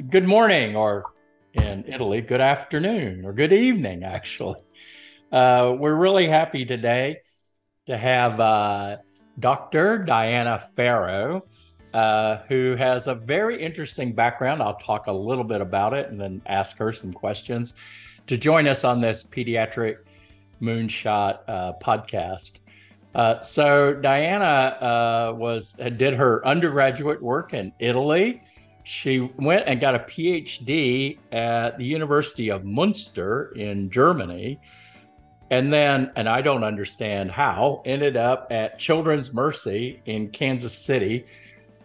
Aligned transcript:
good 0.00 0.26
morning, 0.26 0.76
or 0.76 1.04
in 1.54 1.84
Italy, 1.88 2.20
good 2.20 2.40
afternoon, 2.40 3.24
or 3.24 3.32
good 3.32 3.52
evening, 3.52 4.04
actually. 4.04 4.60
Uh, 5.32 5.74
we're 5.76 5.94
really 5.94 6.26
happy 6.26 6.64
today 6.64 7.18
to 7.86 7.96
have 7.96 8.38
uh, 8.38 8.96
Dr. 9.40 9.98
Diana 9.98 10.68
Ferro, 10.76 11.44
uh, 11.92 12.38
who 12.48 12.76
has 12.76 13.08
a 13.08 13.14
very 13.14 13.60
interesting 13.60 14.12
background. 14.12 14.62
I'll 14.62 14.78
talk 14.78 15.08
a 15.08 15.12
little 15.12 15.44
bit 15.44 15.60
about 15.60 15.94
it 15.94 16.10
and 16.10 16.20
then 16.20 16.42
ask 16.46 16.78
her 16.78 16.92
some 16.92 17.12
questions 17.12 17.74
to 18.28 18.36
join 18.36 18.68
us 18.68 18.84
on 18.84 19.00
this 19.00 19.24
pediatric 19.24 19.96
moonshot 20.62 21.40
uh, 21.48 21.72
podcast. 21.82 22.60
Uh, 23.14 23.40
so 23.40 23.94
Diana 23.94 24.76
uh, 24.80 25.34
was 25.34 25.72
did 25.72 26.14
her 26.14 26.46
undergraduate 26.46 27.20
work 27.20 27.52
in 27.52 27.72
Italy. 27.80 28.42
She 28.88 29.20
went 29.36 29.64
and 29.66 29.78
got 29.78 29.94
a 29.94 29.98
PhD 29.98 31.18
at 31.30 31.76
the 31.76 31.84
University 31.84 32.48
of 32.48 32.64
Munster 32.64 33.52
in 33.54 33.90
Germany, 33.90 34.58
and 35.50 35.70
then, 35.70 36.10
and 36.16 36.26
I 36.26 36.40
don't 36.40 36.64
understand 36.64 37.30
how, 37.30 37.82
ended 37.84 38.16
up 38.16 38.46
at 38.50 38.78
Children's 38.78 39.34
Mercy 39.34 40.00
in 40.06 40.30
Kansas 40.30 40.72
City, 40.72 41.26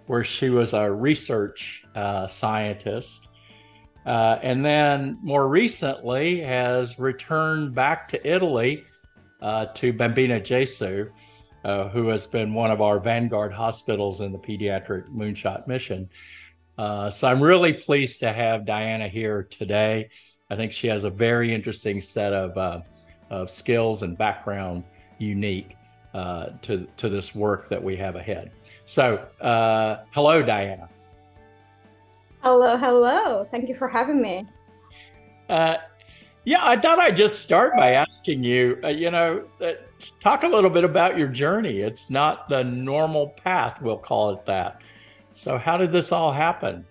where 0.08 0.24
she 0.24 0.50
was 0.50 0.72
a 0.72 0.90
research 0.90 1.84
uh, 1.94 2.26
scientist. 2.26 3.28
Uh, 4.06 4.40
and 4.42 4.64
then 4.64 5.18
more 5.22 5.50
recently 5.50 6.40
has 6.40 6.98
returned 7.00 7.76
back 7.76 8.08
to 8.08 8.26
Italy 8.26 8.86
uh, 9.42 9.66
to 9.76 9.92
Bambino 9.92 10.40
Gesù, 10.40 11.10
uh, 11.66 11.90
who 11.90 12.08
has 12.08 12.26
been 12.28 12.54
one 12.54 12.72
of 12.72 12.80
our 12.80 12.98
vanguard 12.98 13.52
hospitals 13.52 14.22
in 14.22 14.32
the 14.32 14.40
pediatric 14.40 15.10
moonshot 15.10 15.68
mission. 15.68 16.10
Uh, 16.78 17.10
so 17.10 17.28
I'm 17.28 17.42
really 17.42 17.74
pleased 17.74 18.20
to 18.22 18.34
have 18.34 18.66
Diana 18.66 19.08
here 19.08 19.44
today. 19.44 20.10
I 20.50 20.56
think 20.56 20.72
she 20.72 20.88
has 20.88 21.04
a 21.04 21.10
very 21.10 21.54
interesting 21.54 22.02
set 22.02 22.34
of, 22.34 22.58
uh, 22.58 22.82
of 23.30 23.50
skills 23.50 24.04
and 24.04 24.18
background 24.18 24.84
unique 25.18 25.76
uh, 26.14 26.48
to, 26.62 26.88
to 26.98 27.10
this 27.10 27.34
work 27.34 27.70
that 27.70 27.82
we 27.82 27.96
have 27.98 28.16
ahead. 28.16 28.52
So, 28.86 29.26
hello, 29.40 30.42
Diana. 30.42 30.90
Hello, 32.44 32.76
hello. 32.76 33.48
Thank 33.50 33.70
you 33.70 33.76
for 33.76 33.88
having 33.88 34.22
me. 34.22 34.46
Uh, 35.48 35.78
yeah, 36.44 36.60
I 36.62 36.78
thought 36.78 37.00
I'd 37.00 37.16
just 37.16 37.42
start 37.42 37.74
by 37.78 37.92
asking 37.92 38.44
you, 38.44 38.78
uh, 38.84 38.90
you 38.90 39.12
know, 39.12 39.46
uh, 39.62 39.72
talk 40.20 40.44
a 40.44 40.48
little 40.48 40.70
bit 40.70 40.84
about 40.84 41.18
your 41.18 41.30
journey. 41.30 41.80
It's 41.80 42.10
not 42.10 42.50
the 42.50 42.64
normal 42.66 43.30
path, 43.30 43.82
we'll 43.82 43.98
call 43.98 44.32
it 44.32 44.46
that. 44.46 44.82
So, 45.34 45.58
how 45.58 45.78
did 45.78 45.92
this 45.92 46.12
all 46.12 46.32
happen? 46.32 46.86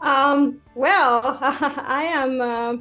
Um, 0.00 0.60
well, 0.74 1.38
I 1.40 2.04
am 2.04 2.40
uh, 2.40 2.76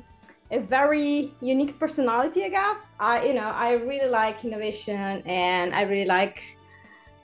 a 0.51 0.59
very 0.59 1.33
unique 1.41 1.79
personality, 1.79 2.43
I 2.43 2.49
guess. 2.49 2.77
I, 2.99 3.25
you 3.25 3.33
know, 3.33 3.49
I 3.49 3.73
really 3.73 4.09
like 4.09 4.45
innovation 4.45 5.23
and 5.25 5.73
I 5.73 5.81
really 5.83 6.05
like 6.05 6.43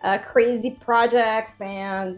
uh, 0.03 0.17
crazy 0.17 0.71
projects 0.71 1.61
and 1.61 2.15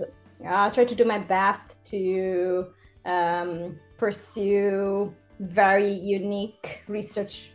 I'll 0.47 0.71
try 0.71 0.85
to 0.85 0.95
do 0.95 1.05
my 1.05 1.19
best 1.19 1.83
to 1.85 2.67
um, 3.05 3.79
pursue 3.97 5.13
very 5.39 5.91
unique 5.91 6.83
research 6.87 7.51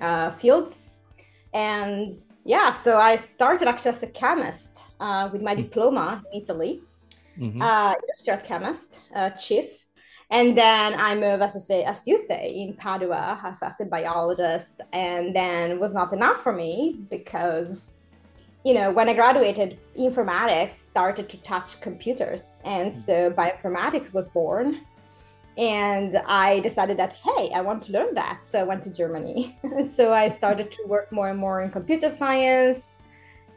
uh, 0.00 0.32
fields. 0.32 0.88
And 1.52 2.12
yeah, 2.44 2.76
so 2.78 2.98
I 2.98 3.16
started 3.16 3.68
actually 3.68 3.92
as 3.92 4.02
a 4.02 4.06
chemist 4.06 4.82
uh, 4.98 5.28
with 5.32 5.42
my 5.42 5.54
hmm. 5.54 5.62
diploma 5.62 6.22
in 6.32 6.42
Italy, 6.42 6.80
mm-hmm. 7.38 7.60
uh, 7.60 7.94
industrial 7.94 8.40
chemist, 8.40 9.00
uh, 9.14 9.30
chief. 9.30 9.86
And 10.32 10.56
then 10.56 10.94
I 10.94 11.16
moved, 11.16 11.42
as 11.42 11.56
I 11.56 11.58
say, 11.58 11.82
as 11.82 12.06
you 12.06 12.16
say, 12.16 12.50
in 12.54 12.74
Padua 12.74 13.56
as 13.60 13.80
a 13.80 13.84
biologist. 13.84 14.80
And 14.92 15.34
then 15.34 15.80
was 15.80 15.92
not 15.92 16.12
enough 16.12 16.40
for 16.44 16.52
me 16.52 17.00
because 17.10 17.90
you 18.64 18.74
know, 18.74 18.90
when 18.90 19.08
I 19.08 19.14
graduated, 19.14 19.78
informatics 19.98 20.72
started 20.72 21.28
to 21.30 21.38
touch 21.38 21.80
computers. 21.80 22.60
And 22.64 22.92
so 22.92 23.30
bioinformatics 23.30 24.12
was 24.12 24.28
born. 24.28 24.82
And 25.58 26.16
I 26.26 26.60
decided 26.60 26.96
that, 26.98 27.14
hey, 27.14 27.50
I 27.54 27.60
want 27.60 27.82
to 27.84 27.92
learn 27.92 28.14
that. 28.14 28.46
So 28.46 28.60
I 28.60 28.62
went 28.62 28.82
to 28.84 28.90
Germany. 28.90 29.58
so 29.94 30.12
I 30.12 30.28
started 30.28 30.70
to 30.72 30.82
work 30.86 31.12
more 31.12 31.28
and 31.28 31.38
more 31.38 31.60
in 31.60 31.70
computer 31.70 32.10
science. 32.10 32.84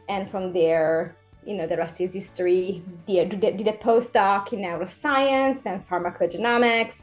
And 0.08 0.30
from 0.30 0.52
there, 0.52 1.16
you 1.46 1.54
know, 1.54 1.66
the 1.66 1.76
rest 1.76 2.00
is 2.00 2.14
history. 2.14 2.82
Did, 3.06 3.40
did 3.40 3.68
a 3.68 3.72
postdoc 3.72 4.52
in 4.52 4.60
neuroscience 4.60 5.66
and 5.66 5.86
pharmacogenomics 5.88 7.00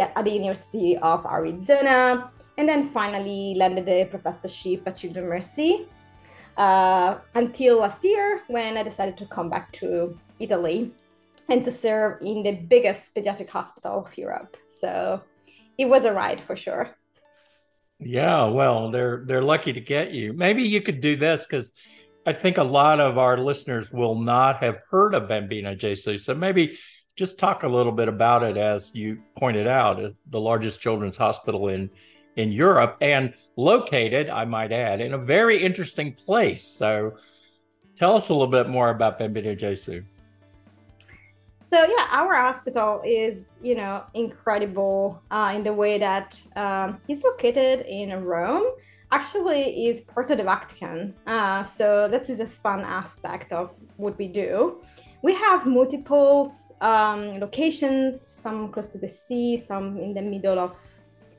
at 0.00 0.24
the 0.24 0.30
University 0.30 0.96
of 0.96 1.24
Arizona. 1.26 2.30
And 2.56 2.68
then 2.68 2.86
finally 2.88 3.54
landed 3.56 3.88
a 3.88 4.04
professorship 4.06 4.82
at 4.86 4.96
Children's 4.96 5.28
Mercy 5.28 5.88
uh, 6.56 7.16
until 7.34 7.80
last 7.80 8.04
year 8.04 8.42
when 8.46 8.76
I 8.76 8.82
decided 8.82 9.16
to 9.18 9.26
come 9.26 9.50
back 9.50 9.72
to 9.72 10.18
Italy 10.38 10.92
and 11.48 11.64
to 11.64 11.70
serve 11.70 12.22
in 12.22 12.42
the 12.42 12.52
biggest 12.52 13.14
pediatric 13.14 13.48
hospital 13.48 14.04
of 14.06 14.16
Europe. 14.16 14.56
So 14.68 15.22
it 15.78 15.86
was 15.86 16.04
a 16.04 16.12
ride 16.12 16.42
for 16.42 16.56
sure. 16.56 16.90
Yeah, 18.00 18.46
well, 18.46 18.90
they're 18.90 19.24
they're 19.26 19.42
lucky 19.42 19.72
to 19.72 19.80
get 19.80 20.12
you. 20.12 20.32
Maybe 20.32 20.64
you 20.64 20.80
could 20.80 21.00
do 21.00 21.16
this 21.16 21.46
because 21.46 21.72
I 22.26 22.32
think 22.32 22.58
a 22.58 22.64
lot 22.64 23.00
of 23.00 23.18
our 23.18 23.38
listeners 23.38 23.92
will 23.92 24.14
not 24.14 24.62
have 24.62 24.78
heard 24.90 25.14
of 25.14 25.28
Bambino 25.28 25.74
Gesù. 25.74 26.18
So 26.18 26.34
maybe 26.34 26.78
just 27.16 27.38
talk 27.38 27.62
a 27.62 27.68
little 27.68 27.92
bit 27.92 28.08
about 28.08 28.42
it 28.42 28.56
as 28.56 28.94
you 28.94 29.22
pointed 29.38 29.66
out, 29.66 30.02
uh, 30.02 30.10
the 30.30 30.40
largest 30.40 30.80
children's 30.80 31.16
hospital 31.16 31.68
in 31.68 31.90
in 32.36 32.50
Europe 32.50 32.96
and 33.00 33.32
located, 33.56 34.28
I 34.28 34.44
might 34.44 34.72
add, 34.72 35.00
in 35.00 35.14
a 35.14 35.18
very 35.18 35.62
interesting 35.62 36.14
place. 36.14 36.64
So 36.64 37.16
tell 37.94 38.16
us 38.16 38.28
a 38.28 38.32
little 38.32 38.48
bit 38.48 38.68
more 38.68 38.90
about 38.90 39.20
Bambino 39.20 39.54
Gesù. 39.54 40.04
So 41.66 41.84
yeah, 41.84 42.06
our 42.10 42.34
hospital 42.34 43.00
is 43.04 43.48
you 43.62 43.74
know 43.74 44.04
incredible 44.14 45.22
uh, 45.30 45.52
in 45.54 45.62
the 45.62 45.72
way 45.72 45.98
that 45.98 46.40
um, 46.56 47.00
it's 47.08 47.24
located 47.24 47.86
in 47.86 48.22
Rome. 48.22 48.66
Actually, 49.10 49.86
is 49.86 50.00
part 50.00 50.30
of 50.30 50.38
the 50.38 50.44
Vatican. 50.44 51.14
Uh, 51.26 51.62
so 51.62 52.08
that 52.08 52.28
is 52.28 52.40
a 52.40 52.46
fun 52.46 52.80
aspect 52.80 53.52
of 53.52 53.72
what 53.96 54.18
we 54.18 54.26
do. 54.26 54.82
We 55.22 55.34
have 55.34 55.66
multiple 55.66 56.52
um, 56.80 57.38
locations, 57.38 58.20
some 58.20 58.70
close 58.72 58.88
to 58.92 58.98
the 58.98 59.08
sea, 59.08 59.64
some 59.66 59.98
in 59.98 60.12
the 60.12 60.20
middle 60.20 60.58
of 60.58 60.76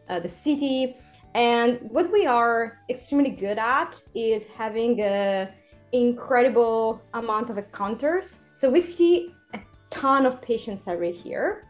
uh, 0.09 0.19
the 0.19 0.27
city. 0.27 0.95
And 1.35 1.79
what 1.91 2.11
we 2.11 2.25
are 2.25 2.79
extremely 2.89 3.29
good 3.29 3.59
at 3.59 4.01
is 4.15 4.45
having 4.57 5.01
a 5.01 5.53
incredible 5.91 7.01
amount 7.13 7.49
of 7.49 7.57
encounters. 7.57 8.39
So 8.53 8.69
we 8.69 8.81
see 8.81 9.34
ton 9.89 10.25
of 10.25 10.41
patients 10.41 10.83
every 10.87 11.17
year. 11.23 11.63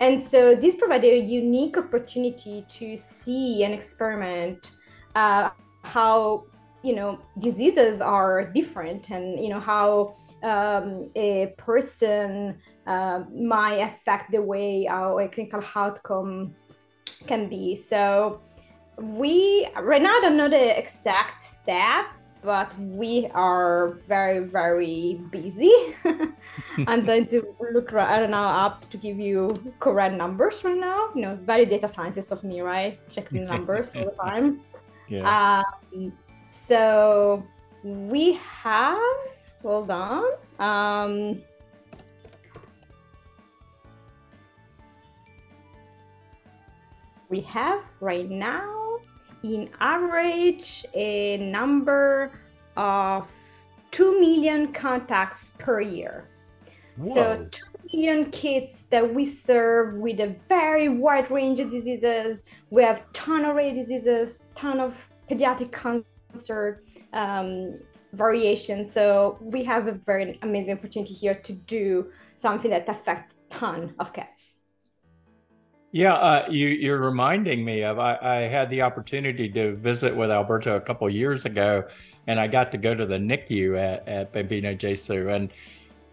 And 0.00 0.22
so 0.22 0.54
this 0.54 0.76
provided 0.76 1.12
a 1.12 1.18
unique 1.18 1.78
opportunity 1.78 2.66
to 2.70 2.96
see 2.96 3.64
and 3.64 3.72
experiment 3.72 4.72
uh, 5.14 5.50
how 5.82 6.44
you 6.82 6.94
know 6.94 7.18
diseases 7.38 8.00
are 8.00 8.44
different 8.44 9.10
and 9.10 9.40
you 9.42 9.48
know 9.48 9.60
how 9.60 10.14
um, 10.42 11.10
a 11.16 11.54
person 11.56 12.58
uh, 12.86 13.24
might 13.34 13.78
affect 13.78 14.30
the 14.30 14.40
way 14.40 14.86
our 14.86 15.26
clinical 15.28 15.62
outcome 15.74 16.54
can 17.26 17.48
be. 17.48 17.74
So 17.74 18.40
we 18.98 19.68
right 19.80 20.02
now 20.02 20.20
don't 20.20 20.36
know 20.36 20.48
the 20.48 20.78
exact 20.78 21.42
stats, 21.42 22.24
but 22.42 22.72
we 22.78 23.28
are 23.34 23.98
very 24.06 24.40
very 24.40 25.20
busy. 25.30 25.72
I'm 26.86 27.04
going 27.04 27.26
to 27.26 27.54
look 27.72 27.92
I 27.92 28.18
don't 28.18 28.30
know 28.30 28.42
up 28.42 28.88
to 28.90 28.96
give 28.96 29.18
you 29.18 29.56
correct 29.80 30.14
numbers 30.14 30.64
right 30.64 30.76
now. 30.76 31.10
You 31.14 31.22
know, 31.22 31.38
very 31.42 31.66
data 31.66 31.88
scientist 31.88 32.32
of 32.32 32.44
me, 32.44 32.60
right? 32.60 32.98
Checking 33.10 33.44
numbers 33.44 33.94
all 33.96 34.04
the 34.04 34.10
time. 34.22 34.60
Yeah. 35.08 35.62
Um, 35.94 36.12
so 36.50 37.42
we 37.82 38.34
have 38.62 38.98
hold 39.62 39.90
on. 39.90 40.24
Um, 40.58 41.42
we 47.28 47.40
have 47.40 47.82
right 48.00 48.30
now 48.30 48.75
in 49.54 49.70
average 49.80 50.84
a 50.94 51.36
number 51.38 52.32
of 52.76 53.30
2 53.92 54.20
million 54.20 54.72
contacts 54.72 55.52
per 55.58 55.80
year. 55.80 56.28
Whoa. 56.96 57.14
So 57.14 57.48
2 57.50 57.62
million 57.92 58.30
kids 58.30 58.84
that 58.90 59.14
we 59.14 59.24
serve 59.24 59.94
with 59.94 60.20
a 60.20 60.34
very 60.48 60.88
wide 60.88 61.30
range 61.30 61.60
of 61.60 61.70
diseases. 61.70 62.42
We 62.70 62.82
have 62.82 63.10
ton 63.12 63.44
of 63.44 63.56
rare 63.56 63.74
diseases, 63.74 64.42
ton 64.54 64.80
of 64.80 65.08
pediatric 65.30 65.72
cancer 65.72 66.82
um, 67.12 67.78
variation. 68.12 68.86
So 68.86 69.38
we 69.40 69.64
have 69.64 69.86
a 69.86 69.92
very 69.92 70.38
amazing 70.42 70.78
opportunity 70.78 71.14
here 71.14 71.34
to 71.34 71.52
do 71.52 72.10
something 72.34 72.70
that 72.70 72.88
affects 72.88 73.34
ton 73.50 73.94
of 73.98 74.12
kids. 74.12 74.55
Yeah, 75.92 76.14
uh, 76.14 76.46
you, 76.50 76.68
you're 76.68 76.98
reminding 76.98 77.64
me 77.64 77.82
of. 77.82 77.98
I, 77.98 78.18
I, 78.20 78.36
had 78.48 78.68
the 78.70 78.82
opportunity 78.82 79.48
to 79.50 79.76
visit 79.76 80.14
with 80.14 80.30
Alberto 80.30 80.76
a 80.76 80.80
couple 80.80 81.08
years 81.08 81.44
ago, 81.44 81.84
and 82.26 82.40
I 82.40 82.48
got 82.48 82.72
to 82.72 82.78
go 82.78 82.94
to 82.94 83.06
the 83.06 83.16
NICU 83.16 83.78
at, 83.78 84.06
at 84.06 84.32
Bambino 84.32 84.74
Gesù, 84.74 85.34
and 85.34 85.50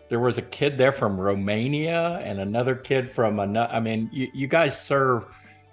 there 0.10 0.20
was 0.20 0.38
a 0.38 0.44
kid 0.44 0.78
there 0.78 0.92
from 0.92 1.20
Romania 1.20 2.22
and 2.24 2.40
another 2.40 2.76
kid 2.76 3.12
from 3.12 3.40
another. 3.40 3.74
I 3.74 3.80
mean, 3.80 4.10
you, 4.14 4.30
you 4.34 4.48
guys 4.48 4.80
serve 4.80 5.26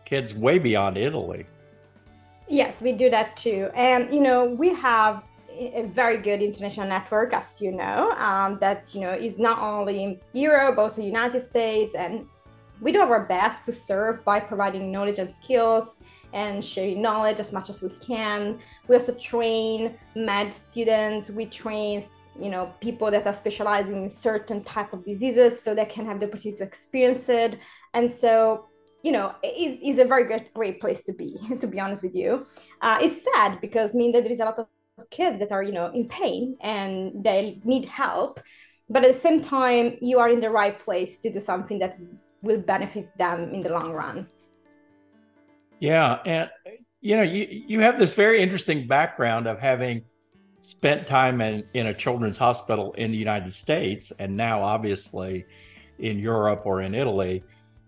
kids 0.04 0.34
way 0.34 0.58
beyond 0.58 0.96
Italy. 0.96 1.46
Yes, 2.48 2.82
we 2.82 2.92
do 2.92 3.10
that 3.10 3.36
too, 3.36 3.70
and 3.74 4.12
you 4.12 4.20
know 4.20 4.46
we 4.46 4.74
have 4.74 5.22
a 5.60 5.82
very 5.82 6.16
good 6.16 6.40
international 6.40 6.88
network, 6.88 7.32
as 7.32 7.60
you 7.60 7.70
know, 7.70 8.12
um, 8.12 8.58
that 8.60 8.94
you 8.94 9.02
know 9.02 9.12
is 9.12 9.38
not 9.38 9.58
only 9.60 10.02
in 10.02 10.20
Europe, 10.32 10.76
but 10.76 10.82
also 10.82 11.02
United 11.02 11.46
States, 11.46 11.94
and 11.94 12.26
we 12.80 12.92
do 12.92 13.00
our 13.00 13.24
best 13.26 13.64
to 13.66 13.72
serve 13.72 14.24
by 14.24 14.40
providing 14.40 14.90
knowledge 14.90 15.18
and 15.18 15.34
skills 15.34 15.98
and 16.32 16.64
sharing 16.64 17.02
knowledge 17.02 17.40
as 17.40 17.52
much 17.52 17.70
as 17.70 17.82
we 17.82 17.90
can. 18.00 18.58
We 18.88 18.94
also 18.94 19.14
train 19.14 19.94
med 20.14 20.54
students. 20.54 21.30
We 21.30 21.46
train 21.46 22.04
you 22.38 22.48
know 22.48 22.72
people 22.80 23.10
that 23.10 23.26
are 23.26 23.32
specializing 23.32 24.04
in 24.04 24.10
certain 24.10 24.62
type 24.64 24.92
of 24.92 25.04
diseases 25.04 25.60
so 25.60 25.74
they 25.74 25.84
can 25.84 26.06
have 26.06 26.20
the 26.20 26.26
opportunity 26.26 26.58
to 26.58 26.64
experience 26.64 27.28
it 27.28 27.58
and 27.92 28.10
so 28.10 28.66
you 29.02 29.12
know 29.12 29.34
is 29.42 29.78
is 29.82 29.98
a 29.98 30.04
very 30.04 30.24
good 30.24 30.48
great 30.54 30.80
place 30.80 31.02
to 31.02 31.12
be 31.12 31.36
to 31.60 31.66
be 31.66 31.80
honest 31.80 32.02
with 32.02 32.14
you 32.14 32.46
uh, 32.82 32.98
it's 33.02 33.26
sad 33.34 33.60
because 33.60 33.94
I 33.94 33.98
mean 33.98 34.12
that 34.12 34.22
there 34.22 34.32
is 34.32 34.40
a 34.40 34.44
lot 34.44 34.58
of 34.58 34.66
kids 35.10 35.40
that 35.40 35.50
are 35.50 35.62
you 35.62 35.72
know 35.72 35.90
in 35.92 36.08
pain 36.08 36.56
and 36.60 37.24
they 37.24 37.60
need 37.64 37.86
help 37.86 38.40
but 38.88 39.04
at 39.04 39.12
the 39.12 39.20
same 39.20 39.40
time 39.40 39.96
you 40.00 40.18
are 40.18 40.30
in 40.30 40.40
the 40.40 40.50
right 40.50 40.78
place 40.78 41.18
to 41.18 41.32
do 41.32 41.40
something 41.40 41.78
that 41.80 41.98
will 42.42 42.58
benefit 42.58 43.08
them 43.18 43.52
in 43.54 43.60
the 43.60 43.72
long 43.72 43.92
run 43.92 44.26
yeah 45.78 46.18
and 46.26 46.50
you 47.00 47.16
know 47.16 47.22
you 47.22 47.46
you 47.50 47.80
have 47.80 47.98
this 47.98 48.14
very 48.14 48.40
interesting 48.42 48.86
background 48.86 49.46
of 49.46 49.58
having 49.58 50.02
spent 50.62 51.06
time 51.06 51.40
in, 51.40 51.64
in 51.72 51.86
a 51.86 51.94
children's 51.94 52.36
hospital 52.36 52.92
in 52.94 53.10
the 53.10 53.18
united 53.18 53.52
states 53.52 54.12
and 54.18 54.36
now 54.36 54.62
obviously 54.62 55.44
in 55.98 56.18
europe 56.18 56.62
or 56.64 56.82
in 56.82 56.94
italy 56.94 57.42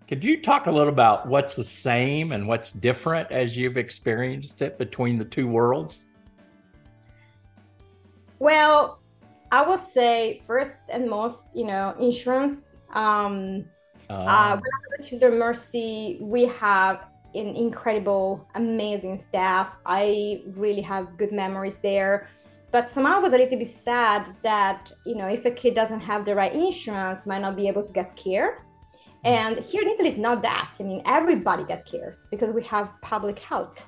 could 0.09 0.23
you 0.23 0.41
talk 0.41 0.67
a 0.67 0.71
little 0.71 0.93
about 0.93 1.27
what's 1.27 1.57
the 1.57 1.65
same 1.65 2.33
and 2.33 2.47
what's 2.47 2.73
different 2.73 3.31
as 3.31 3.57
you've 3.57 3.77
experienced 3.77 4.63
it 4.63 4.79
between 4.79 5.19
the 5.19 5.25
two 5.25 5.47
worlds 5.47 6.07
well, 8.43 8.99
I 9.53 9.63
would 9.63 9.87
say 9.87 10.43
first 10.49 10.79
and 10.89 11.09
most, 11.09 11.47
you 11.55 11.65
know, 11.65 11.95
insurance. 12.01 12.81
Um, 12.93 13.67
uh, 14.13 14.59
uh, 14.59 14.61
when 15.21 15.39
Mercy, 15.39 16.19
we 16.21 16.47
have 16.47 17.07
an 17.35 17.57
incredible, 17.57 18.47
amazing 18.55 19.17
staff. 19.17 19.75
I 19.87 20.43
really 20.55 20.83
have 20.83 21.17
good 21.17 21.33
memories 21.33 21.79
there. 21.79 22.29
But 22.71 22.91
somehow 22.91 23.17
I 23.17 23.19
was 23.19 23.33
a 23.33 23.37
little 23.37 23.59
bit 23.59 23.69
sad 23.69 24.35
that, 24.43 24.93
you 25.05 25.15
know, 25.15 25.29
if 25.29 25.45
a 25.45 25.51
kid 25.51 25.75
doesn't 25.75 26.01
have 26.01 26.25
the 26.25 26.35
right 26.35 26.55
insurance, 26.55 27.27
might 27.27 27.43
not 27.43 27.55
be 27.57 27.69
able 27.69 27.83
to 27.83 27.93
get 27.93 28.17
care. 28.17 28.65
And 29.25 29.59
here 29.59 29.83
in 29.83 29.89
Italy, 29.89 30.09
it's 30.09 30.19
not 30.19 30.43
that. 30.43 30.71
I 30.81 30.83
mean, 30.83 31.03
everybody 31.05 31.65
get 31.65 31.87
cares 31.87 32.27
because 32.31 32.53
we 32.53 32.63
have 32.65 32.91
public 33.03 33.39
health. 33.39 33.87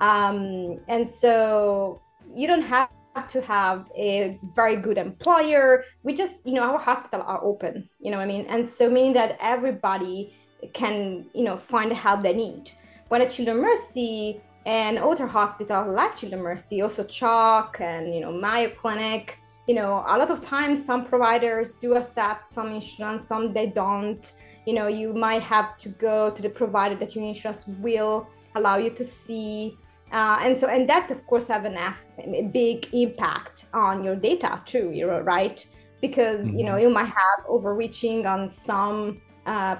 Um, 0.00 0.78
and 0.88 1.10
so 1.10 2.00
you 2.34 2.46
don't 2.46 2.62
have 2.62 2.88
to 3.28 3.40
have 3.42 3.90
a 3.96 4.38
very 4.54 4.76
good 4.76 4.98
employer. 4.98 5.84
We 6.02 6.14
just, 6.14 6.46
you 6.46 6.54
know, 6.54 6.62
our 6.62 6.78
hospital 6.78 7.22
are 7.26 7.42
open, 7.42 7.88
you 8.00 8.10
know 8.10 8.18
what 8.18 8.24
I 8.24 8.26
mean? 8.26 8.46
And 8.46 8.68
so 8.68 8.88
meaning 8.88 9.12
that 9.14 9.36
everybody 9.40 10.34
can, 10.72 11.26
you 11.34 11.42
know, 11.42 11.56
find 11.56 11.90
the 11.90 11.94
help 11.94 12.22
they 12.22 12.32
need. 12.32 12.72
When 13.08 13.22
at 13.22 13.30
Children 13.30 13.60
Mercy 13.60 14.40
and 14.66 14.98
other 14.98 15.26
hospitals 15.26 15.94
like 15.94 16.16
Children 16.16 16.42
Mercy, 16.42 16.82
also 16.82 17.02
CHOC 17.02 17.80
and, 17.80 18.14
you 18.14 18.20
know, 18.20 18.32
Mayo 18.32 18.70
Clinic, 18.70 19.38
you 19.66 19.74
know, 19.74 20.04
a 20.06 20.18
lot 20.18 20.30
of 20.30 20.40
times 20.40 20.84
some 20.84 21.04
providers 21.04 21.72
do 21.80 21.94
accept 21.94 22.50
some 22.50 22.68
insurance, 22.68 23.26
some 23.26 23.52
they 23.52 23.66
don't. 23.66 24.32
You 24.66 24.74
know, 24.74 24.86
you 24.86 25.12
might 25.14 25.42
have 25.42 25.78
to 25.78 25.88
go 25.88 26.30
to 26.30 26.42
the 26.42 26.50
provider 26.50 26.94
that 26.96 27.14
your 27.14 27.24
insurance 27.24 27.66
will 27.66 28.28
allow 28.54 28.76
you 28.76 28.90
to 28.90 29.04
see 29.04 29.76
uh, 30.12 30.38
and 30.42 30.58
so, 30.58 30.68
and 30.68 30.88
that 30.88 31.10
of 31.10 31.26
course 31.26 31.46
have 31.46 31.64
an, 31.64 31.76
a 31.76 32.42
big 32.52 32.88
impact 32.92 33.66
on 33.72 34.04
your 34.04 34.16
data 34.16 34.60
too, 34.66 34.90
you 34.92 35.06
know, 35.06 35.20
right? 35.20 35.64
Because 36.00 36.46
mm-hmm. 36.46 36.58
you 36.58 36.64
know 36.64 36.72
mm-hmm. 36.72 36.82
you 36.82 36.90
might 36.90 37.06
have 37.08 37.44
overreaching 37.48 38.26
on 38.26 38.50
some 38.50 39.20
uh, 39.46 39.76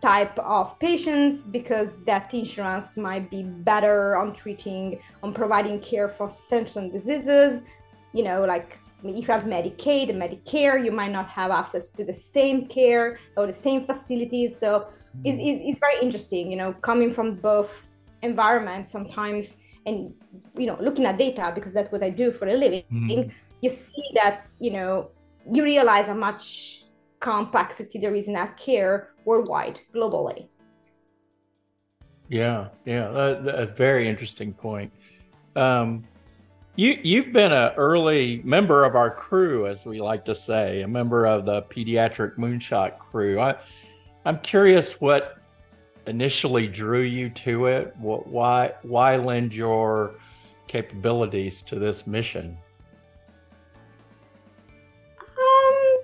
type 0.00 0.38
of 0.38 0.78
patients 0.78 1.42
because 1.42 1.96
that 2.06 2.32
insurance 2.34 2.96
might 2.96 3.30
be 3.30 3.42
better 3.42 4.16
on 4.16 4.32
treating, 4.34 5.00
on 5.22 5.32
providing 5.32 5.78
care 5.80 6.08
for 6.08 6.28
certain 6.28 6.90
diseases. 6.90 7.62
You 8.12 8.24
know, 8.24 8.44
like 8.44 8.78
if 9.04 9.16
you 9.16 9.32
have 9.34 9.44
Medicaid 9.44 10.10
and 10.10 10.20
Medicare, 10.20 10.82
you 10.84 10.92
might 10.92 11.12
not 11.12 11.28
have 11.28 11.50
access 11.50 11.90
to 11.90 12.04
the 12.04 12.12
same 12.12 12.66
care 12.66 13.18
or 13.36 13.46
the 13.46 13.54
same 13.54 13.84
facilities. 13.86 14.58
So 14.58 14.80
mm-hmm. 14.80 15.26
it's, 15.26 15.62
it's 15.68 15.78
very 15.78 16.00
interesting, 16.00 16.50
you 16.50 16.56
know, 16.56 16.72
coming 16.74 17.10
from 17.10 17.34
both 17.34 17.86
environment 18.22 18.88
sometimes 18.88 19.56
and 19.86 20.14
you 20.56 20.66
know 20.66 20.76
looking 20.80 21.06
at 21.06 21.18
data 21.18 21.52
because 21.54 21.72
that's 21.72 21.90
what 21.90 22.02
i 22.02 22.10
do 22.10 22.30
for 22.30 22.48
a 22.48 22.54
living 22.54 22.84
mm-hmm. 22.92 23.30
you 23.60 23.68
see 23.68 24.08
that 24.14 24.46
you 24.60 24.70
know 24.70 25.10
you 25.50 25.64
realize 25.64 26.06
how 26.06 26.14
much 26.14 26.84
complexity 27.22 27.98
there 27.98 28.14
is 28.14 28.26
in 28.26 28.34
that 28.34 28.56
care 28.56 29.10
worldwide 29.24 29.80
globally. 29.94 30.48
Yeah 32.28 32.68
yeah 32.84 33.08
a, 33.10 33.64
a 33.64 33.66
very 33.66 34.08
interesting 34.08 34.52
point. 34.52 34.92
Um, 35.56 36.04
you 36.76 36.98
you've 37.02 37.32
been 37.32 37.52
an 37.52 37.72
early 37.76 38.40
member 38.44 38.84
of 38.84 38.96
our 38.96 39.10
crew 39.10 39.66
as 39.66 39.84
we 39.86 40.00
like 40.00 40.24
to 40.24 40.34
say 40.34 40.82
a 40.82 40.88
member 40.88 41.26
of 41.26 41.44
the 41.44 41.62
pediatric 41.62 42.36
moonshot 42.36 42.98
crew. 42.98 43.40
I 43.40 43.56
i'm 44.24 44.38
curious 44.38 45.00
what 45.00 45.38
initially 46.06 46.66
drew 46.66 47.02
you 47.02 47.30
to 47.30 47.66
it? 47.66 47.94
Why 47.98 48.72
why 48.82 49.16
lend 49.16 49.54
your 49.54 50.14
capabilities 50.66 51.62
to 51.62 51.78
this 51.78 52.06
mission? 52.06 52.56
Um, 55.20 55.98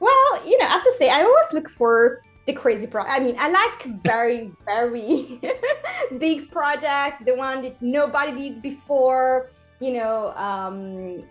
well, 0.00 0.46
you 0.46 0.58
know, 0.58 0.66
as 0.66 0.82
I 0.82 0.94
say, 0.98 1.10
I 1.10 1.22
always 1.22 1.52
look 1.52 1.68
for 1.68 2.22
the 2.46 2.52
crazy 2.52 2.86
pro. 2.86 3.02
I 3.04 3.20
mean, 3.20 3.36
I 3.38 3.48
like 3.48 4.02
very 4.02 4.52
very 4.64 5.40
big 6.18 6.50
projects, 6.50 7.24
the 7.24 7.34
one 7.34 7.62
that 7.62 7.80
nobody 7.80 8.32
did 8.32 8.62
before. 8.62 9.50
You 9.80 9.94
know, 9.94 10.32
um, 10.36 11.24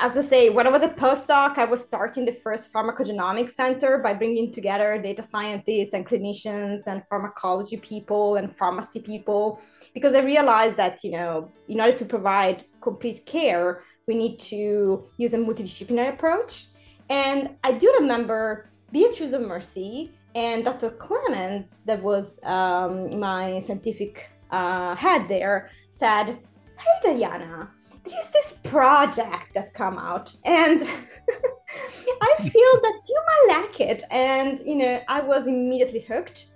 as 0.00 0.16
I 0.16 0.22
say, 0.22 0.50
when 0.50 0.66
I 0.66 0.70
was 0.70 0.82
a 0.82 0.88
postdoc, 0.88 1.58
I 1.58 1.64
was 1.64 1.82
starting 1.82 2.24
the 2.24 2.32
first 2.32 2.72
pharmacogenomics 2.72 3.52
center 3.52 3.98
by 3.98 4.14
bringing 4.14 4.52
together 4.52 4.98
data 4.98 5.22
scientists 5.22 5.92
and 5.92 6.06
clinicians 6.06 6.86
and 6.86 7.02
pharmacology 7.08 7.76
people 7.76 8.36
and 8.36 8.54
pharmacy 8.54 9.00
people, 9.00 9.60
because 9.94 10.14
I 10.14 10.20
realized 10.20 10.76
that, 10.76 11.02
you 11.04 11.12
know, 11.12 11.50
in 11.68 11.80
order 11.80 11.96
to 11.98 12.04
provide 12.04 12.64
complete 12.80 13.26
care, 13.26 13.82
we 14.06 14.14
need 14.14 14.38
to 14.40 15.04
use 15.18 15.34
a 15.34 15.38
multidisciplinary 15.38 16.14
approach. 16.14 16.66
And 17.10 17.56
I 17.64 17.72
do 17.72 17.92
remember 18.00 18.70
being 18.92 19.12
Children 19.12 19.46
Mercy 19.46 20.12
and 20.34 20.64
Dr. 20.64 20.90
Clements, 20.90 21.80
that 21.86 22.02
was 22.02 22.38
um, 22.42 23.18
my 23.18 23.58
scientific 23.58 24.30
uh, 24.50 24.94
head 24.94 25.28
there, 25.28 25.70
said, 25.90 26.38
Hey, 26.78 27.16
Diana, 27.16 27.70
is 28.12 28.30
this 28.30 28.54
project 28.64 29.54
that 29.54 29.74
come 29.74 29.98
out? 29.98 30.32
And 30.44 30.80
i 32.22 32.34
feel 32.38 32.72
that 32.82 33.00
you 33.08 33.20
might 33.26 33.60
like 33.60 33.80
it. 33.80 34.02
And 34.10 34.60
you 34.64 34.76
know 34.76 35.00
i 35.08 35.20
was 35.20 35.46
immediately 35.46 36.00
hooked. 36.00 36.46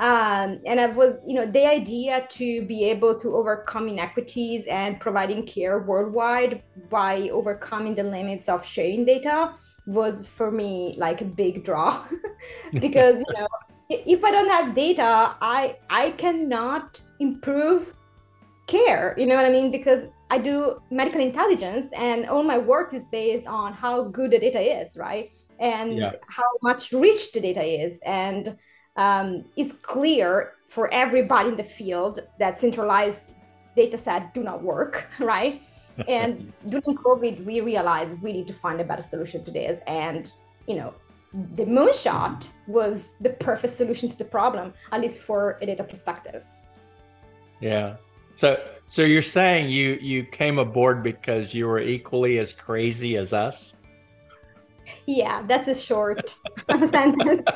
Um, 0.00 0.60
and 0.64 0.78
i 0.80 0.86
was 0.86 1.20
you 1.26 1.34
know 1.34 1.46
the 1.46 1.66
idea 1.66 2.26
to 2.30 2.62
be 2.66 2.84
able 2.84 3.18
to 3.18 3.34
overcome 3.34 3.88
inequities 3.88 4.66
and 4.66 5.00
providing 5.00 5.44
care 5.44 5.80
worldwide 5.80 6.62
by 6.88 7.28
overcoming 7.30 7.94
the 7.94 8.04
limits 8.04 8.48
of 8.48 8.64
sharing 8.64 9.04
data 9.04 9.54
was 9.86 10.26
for 10.26 10.50
me 10.50 10.94
like 10.98 11.20
a 11.22 11.24
big 11.24 11.64
draw. 11.64 12.04
Because 12.72 13.16
you 13.26 13.34
know 13.34 13.48
if 13.88 14.22
i 14.22 14.30
don't 14.30 14.50
have 14.50 14.74
data 14.74 15.34
i 15.40 15.76
i 15.88 16.10
cannot 16.12 17.00
improve 17.20 17.94
care. 18.66 19.14
You 19.18 19.26
know 19.26 19.34
what 19.34 19.46
i 19.46 19.50
mean? 19.50 19.70
Because 19.72 20.04
I 20.30 20.38
do 20.38 20.82
medical 20.90 21.20
intelligence, 21.20 21.86
and 21.96 22.26
all 22.26 22.42
my 22.42 22.58
work 22.58 22.92
is 22.92 23.04
based 23.04 23.46
on 23.46 23.72
how 23.72 24.04
good 24.04 24.30
the 24.32 24.38
data 24.38 24.60
is, 24.60 24.96
right? 24.96 25.32
And 25.58 25.96
yeah. 25.96 26.12
how 26.28 26.50
much 26.62 26.92
rich 26.92 27.32
the 27.32 27.40
data 27.40 27.62
is. 27.62 27.98
And 28.04 28.58
um, 28.96 29.44
it's 29.56 29.72
clear 29.72 30.52
for 30.66 30.92
everybody 30.92 31.48
in 31.48 31.56
the 31.56 31.64
field 31.64 32.20
that 32.38 32.60
centralized 32.60 33.36
data 33.74 33.96
set 33.96 34.34
do 34.34 34.42
not 34.42 34.62
work, 34.62 35.08
right? 35.18 35.62
and 36.08 36.52
during 36.68 36.96
COVID, 36.96 37.44
we 37.44 37.60
realized 37.60 38.22
we 38.22 38.32
need 38.32 38.46
to 38.46 38.52
find 38.52 38.80
a 38.80 38.84
better 38.84 39.02
solution 39.02 39.42
to 39.44 39.50
this. 39.50 39.80
And, 39.86 40.32
you 40.66 40.76
know, 40.76 40.94
the 41.56 41.64
moonshot 41.64 42.48
was 42.66 43.12
the 43.20 43.30
perfect 43.30 43.74
solution 43.74 44.08
to 44.10 44.16
the 44.16 44.24
problem, 44.24 44.72
at 44.92 45.00
least 45.00 45.20
for 45.20 45.58
a 45.60 45.66
data 45.66 45.84
perspective. 45.84 46.44
Yeah. 47.60 47.96
So 48.38 48.56
so 48.86 49.02
you're 49.02 49.20
saying 49.20 49.68
you 49.68 49.98
you 50.00 50.22
came 50.22 50.60
aboard 50.60 51.02
because 51.02 51.52
you 51.52 51.66
were 51.66 51.80
equally 51.80 52.38
as 52.38 52.52
crazy 52.52 53.16
as 53.16 53.32
us? 53.32 53.74
Yeah, 55.06 55.42
that's 55.48 55.66
a 55.66 55.74
short 55.74 56.36
sentence. 56.68 57.42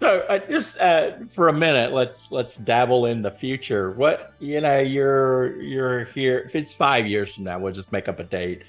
So 0.00 0.20
uh, 0.28 0.38
just 0.38 0.78
uh, 0.78 1.24
for 1.28 1.48
a 1.48 1.52
minute, 1.52 1.92
let's 1.92 2.30
let's 2.30 2.56
dabble 2.56 3.06
in 3.06 3.20
the 3.20 3.32
future. 3.32 3.90
What 3.90 4.32
you 4.38 4.60
know, 4.60 4.78
you're 4.78 5.60
you're 5.60 6.04
here. 6.04 6.38
If 6.38 6.54
it's 6.54 6.72
five 6.72 7.04
years 7.04 7.34
from 7.34 7.42
now, 7.42 7.58
we'll 7.58 7.72
just 7.72 7.90
make 7.90 8.06
up 8.06 8.20
a 8.20 8.22
date. 8.22 8.62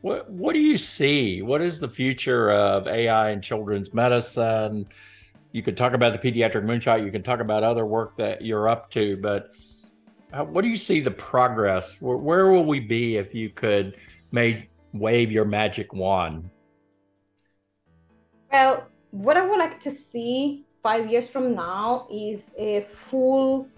What 0.00 0.30
what 0.30 0.54
do 0.54 0.60
you 0.60 0.78
see? 0.78 1.42
What 1.42 1.60
is 1.60 1.80
the 1.80 1.88
future 1.88 2.50
of 2.50 2.86
AI 2.86 3.32
in 3.32 3.42
children's 3.42 3.92
medicine? 3.92 4.86
You 5.52 5.62
could 5.62 5.76
talk 5.76 5.94
about 5.94 6.12
the 6.12 6.18
pediatric 6.18 6.64
moonshot. 6.64 7.04
You 7.04 7.10
can 7.10 7.22
talk 7.22 7.40
about 7.40 7.62
other 7.62 7.86
work 7.86 8.16
that 8.16 8.42
you're 8.42 8.68
up 8.68 8.90
to, 8.90 9.16
but 9.16 9.50
uh, 10.32 10.44
what 10.44 10.62
do 10.62 10.68
you 10.68 10.76
see 10.76 11.00
the 11.00 11.10
progress? 11.10 12.00
Where, 12.00 12.16
where 12.16 12.50
will 12.50 12.64
we 12.64 12.80
be 12.80 13.16
if 13.16 13.34
you 13.34 13.48
could 13.48 13.96
may 14.30 14.68
wave 14.92 15.32
your 15.32 15.44
magic 15.44 15.92
wand? 15.92 16.50
Well, 18.52 18.86
what 19.10 19.36
I 19.36 19.46
would 19.46 19.58
like 19.58 19.80
to 19.80 19.90
see 19.90 20.66
five 20.82 21.10
years 21.10 21.28
from 21.28 21.54
now 21.54 22.06
is 22.10 22.50
a 22.56 22.82
full 22.82 23.68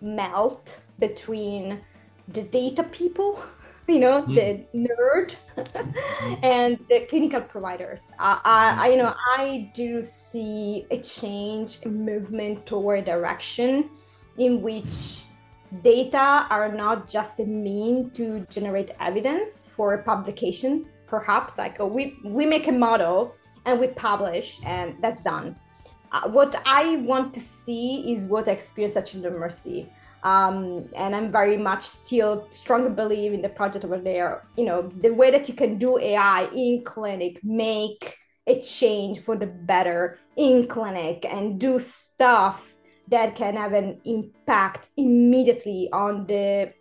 melt 0.00 0.80
between 0.98 1.80
the 2.28 2.42
data 2.42 2.82
people, 2.82 3.42
you 3.88 3.98
know, 4.00 4.22
mm. 4.22 4.34
the 4.34 4.88
nerd, 4.88 5.36
and 6.42 6.78
the 6.88 7.06
clinical 7.08 7.40
providers. 7.40 8.10
I, 8.18 8.40
I, 8.44 8.88
you 8.90 8.96
know, 8.96 9.14
I 9.36 9.70
do 9.74 10.02
see 10.02 10.86
a 10.90 10.98
change, 10.98 11.78
a 11.84 11.88
movement 11.88 12.66
toward 12.66 13.04
direction 13.04 13.90
in 14.38 14.60
which 14.60 15.22
data 15.82 16.46
are 16.50 16.70
not 16.72 17.08
just 17.08 17.38
a 17.40 17.44
mean 17.44 18.10
to 18.10 18.40
generate 18.50 18.90
evidence 19.00 19.66
for 19.66 19.94
a 19.94 20.02
publication. 20.02 20.86
Perhaps 21.06 21.56
like 21.56 21.78
we 21.78 22.18
we 22.24 22.44
make 22.46 22.66
a 22.68 22.72
model 22.72 23.34
and 23.66 23.78
we 23.78 23.88
publish 23.88 24.58
and 24.64 24.96
that's 25.02 25.22
done 25.22 25.56
uh, 26.12 26.28
what 26.28 26.62
i 26.64 26.96
want 26.98 27.34
to 27.34 27.40
see 27.40 28.12
is 28.12 28.26
what 28.26 28.48
experience 28.48 28.96
at 28.96 29.06
children 29.06 29.38
mercy 29.38 29.92
um, 30.26 30.88
and 30.96 31.14
i'm 31.14 31.30
very 31.30 31.56
much 31.56 31.84
still 31.84 32.46
strongly 32.50 32.90
believe 32.90 33.32
in 33.32 33.40
the 33.40 33.48
project 33.48 33.84
over 33.84 33.98
there 33.98 34.42
you 34.56 34.64
know 34.64 34.90
the 35.00 35.10
way 35.10 35.30
that 35.30 35.48
you 35.48 35.54
can 35.54 35.78
do 35.78 35.98
ai 35.98 36.48
in 36.54 36.82
clinic 36.84 37.38
make 37.44 38.16
a 38.48 38.60
change 38.60 39.20
for 39.20 39.36
the 39.36 39.46
better 39.46 40.18
in 40.36 40.66
clinic 40.66 41.24
and 41.30 41.60
do 41.60 41.78
stuff 41.78 42.74
that 43.08 43.36
can 43.36 43.54
have 43.56 43.72
an 43.72 44.00
impact 44.04 44.88
immediately 44.96 45.88
on 45.92 46.26
the 46.26 46.72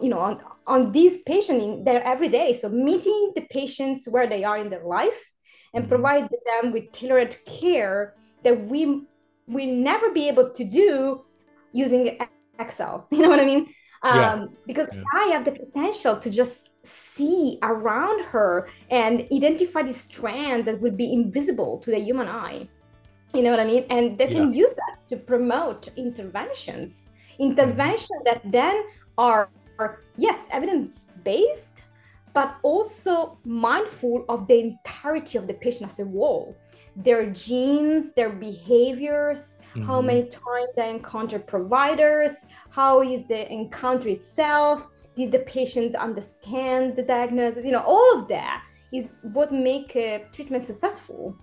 you 0.00 0.08
know 0.08 0.20
on, 0.20 0.40
on 0.66 0.92
these 0.92 1.22
patients 1.22 1.64
in 1.64 1.84
their 1.84 2.02
every 2.04 2.28
day 2.28 2.54
so 2.54 2.68
meeting 2.68 3.32
the 3.34 3.46
patients 3.50 4.06
where 4.06 4.28
they 4.28 4.44
are 4.44 4.58
in 4.58 4.70
their 4.70 4.84
life 4.84 5.32
and 5.72 5.82
mm-hmm. 5.82 5.94
provide 5.94 6.28
them 6.46 6.70
with 6.70 6.90
tailored 6.92 7.36
care 7.46 8.14
that 8.44 8.56
we 8.66 9.02
will 9.48 9.74
never 9.74 10.12
be 10.12 10.28
able 10.28 10.50
to 10.50 10.64
do 10.64 11.24
using 11.72 12.16
Excel. 12.58 13.06
You 13.12 13.22
know 13.22 13.28
what 13.28 13.40
I 13.40 13.46
mean? 13.46 13.74
Um, 14.02 14.18
yeah. 14.18 14.46
Because 14.66 14.88
yeah. 14.92 15.02
I 15.14 15.24
have 15.32 15.44
the 15.44 15.52
potential 15.52 16.16
to 16.16 16.30
just 16.30 16.70
see 16.82 17.58
around 17.62 18.24
her 18.26 18.68
and 18.90 19.26
identify 19.32 19.82
the 19.82 19.94
strand 19.94 20.66
that 20.66 20.80
would 20.80 20.96
be 20.96 21.12
invisible 21.12 21.78
to 21.78 21.90
the 21.90 21.98
human 21.98 22.28
eye. 22.28 22.68
You 23.32 23.42
know 23.42 23.50
what 23.50 23.60
I 23.60 23.64
mean? 23.64 23.84
And 23.90 24.16
they 24.18 24.28
can 24.28 24.52
yeah. 24.52 24.58
use 24.62 24.74
that 24.74 25.08
to 25.08 25.16
promote 25.16 25.88
interventions, 25.96 27.08
interventions 27.38 28.20
that 28.24 28.42
then 28.44 28.84
are, 29.18 29.48
are 29.78 30.00
yes, 30.16 30.46
evidence 30.52 31.06
based, 31.24 31.82
but 32.34 32.56
also 32.62 33.38
mindful 33.44 34.24
of 34.28 34.46
the 34.46 34.58
entirety 34.60 35.38
of 35.38 35.46
the 35.46 35.54
patient 35.54 35.90
as 35.90 35.98
a 35.98 36.04
whole 36.04 36.54
their 36.96 37.26
genes, 37.30 38.12
their 38.12 38.30
behaviors, 38.30 39.58
mm-hmm. 39.74 39.82
how 39.82 40.00
many 40.00 40.22
times 40.22 40.68
they 40.76 40.90
encounter 40.90 41.38
providers, 41.38 42.32
how 42.70 43.02
is 43.02 43.26
the 43.26 43.50
encounter 43.52 44.08
itself, 44.08 44.88
did 45.16 45.32
the 45.32 45.40
patient 45.40 45.94
understand 45.94 46.96
the 46.96 47.02
diagnosis, 47.02 47.64
you 47.64 47.72
know, 47.72 47.84
all 47.86 48.18
of 48.18 48.28
that 48.28 48.64
is 48.92 49.18
what 49.22 49.52
make 49.52 49.96
a 49.96 50.24
treatment 50.32 50.64
successful. 50.64 51.36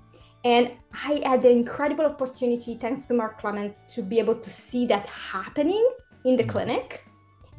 And 0.44 0.72
I 0.94 1.22
had 1.24 1.42
the 1.42 1.50
incredible 1.50 2.06
opportunity, 2.06 2.76
thanks 2.76 3.06
to 3.06 3.14
Mark 3.14 3.40
Clements, 3.40 3.82
to 3.94 4.02
be 4.02 4.20
able 4.20 4.36
to 4.36 4.50
see 4.50 4.86
that 4.88 5.06
happening 5.08 5.86
in 6.26 6.36
the 6.36 6.44
mm-hmm. 6.44 6.52
clinic. 6.52 7.06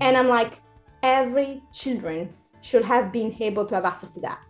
And 0.01 0.17
I'm 0.17 0.29
like, 0.29 0.55
every 1.03 1.63
children 1.73 2.33
should 2.61 2.85
have 2.85 3.13
been 3.13 3.35
able 3.41 3.67
to 3.67 3.75
have 3.75 3.85
access 3.85 4.11
to 4.11 4.21
that 4.21 4.41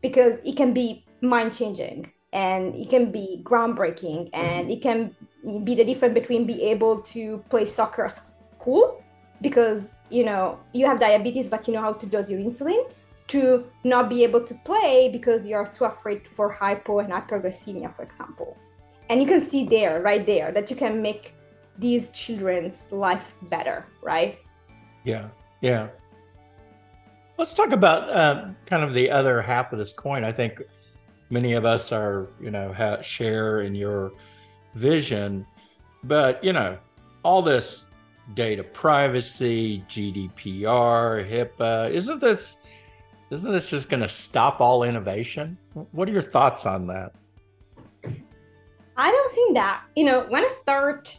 because 0.00 0.38
it 0.44 0.56
can 0.56 0.74
be 0.74 1.04
mind 1.22 1.54
changing 1.54 2.12
and 2.34 2.74
it 2.74 2.90
can 2.90 3.10
be 3.10 3.40
groundbreaking 3.44 4.28
and 4.34 4.70
it 4.70 4.82
can 4.82 5.14
be 5.62 5.74
the 5.74 5.84
difference 5.84 6.12
between 6.12 6.44
being 6.44 6.60
able 6.60 7.00
to 7.00 7.42
play 7.48 7.64
soccer 7.64 8.04
at 8.04 8.20
school 8.58 9.02
because 9.40 9.98
you 10.10 10.24
know 10.24 10.58
you 10.72 10.84
have 10.84 10.98
diabetes 10.98 11.48
but 11.48 11.66
you 11.66 11.72
know 11.72 11.80
how 11.80 11.92
to 11.92 12.06
dose 12.06 12.28
your 12.28 12.40
insulin 12.40 12.90
to 13.26 13.64
not 13.84 14.10
be 14.10 14.22
able 14.22 14.40
to 14.40 14.54
play 14.66 15.08
because 15.10 15.46
you're 15.46 15.66
too 15.66 15.84
afraid 15.84 16.28
for 16.28 16.50
hypo 16.50 16.98
and 16.98 17.10
hyperglycemia 17.10 17.94
for 17.96 18.02
example. 18.02 18.56
And 19.08 19.20
you 19.20 19.26
can 19.26 19.40
see 19.40 19.64
there 19.64 20.02
right 20.02 20.26
there 20.26 20.52
that 20.52 20.68
you 20.68 20.76
can 20.76 21.00
make 21.00 21.34
these 21.78 22.10
children's 22.10 22.90
life 22.92 23.36
better 23.42 23.86
right? 24.02 24.38
Yeah 25.04 25.28
yeah. 25.60 25.88
Let's 27.38 27.54
talk 27.54 27.72
about 27.72 28.08
uh, 28.10 28.48
kind 28.66 28.84
of 28.84 28.92
the 28.92 29.10
other 29.10 29.40
half 29.40 29.72
of 29.72 29.78
this 29.78 29.92
coin. 29.92 30.22
I 30.22 30.30
think 30.30 30.62
many 31.30 31.54
of 31.54 31.64
us 31.64 31.92
are, 31.92 32.28
you 32.40 32.50
know, 32.50 32.72
ha- 32.72 33.02
share 33.02 33.62
in 33.62 33.74
your 33.74 34.12
vision, 34.74 35.46
but 36.04 36.42
you 36.42 36.52
know, 36.52 36.78
all 37.22 37.42
this 37.42 37.84
data 38.34 38.62
privacy, 38.62 39.84
GDPR, 39.88 41.28
HIPAA, 41.28 41.90
isn't 41.90 42.20
this 42.20 42.56
isn't 43.30 43.50
this 43.50 43.70
just 43.70 43.88
going 43.88 44.02
to 44.02 44.08
stop 44.08 44.60
all 44.60 44.84
innovation? 44.84 45.56
What 45.92 46.08
are 46.08 46.12
your 46.12 46.22
thoughts 46.22 46.66
on 46.66 46.86
that? 46.88 47.12
I 48.96 49.10
don't 49.10 49.34
think 49.34 49.54
that. 49.54 49.82
You 49.96 50.04
know, 50.04 50.26
when 50.28 50.44
I 50.44 50.56
start 50.60 51.16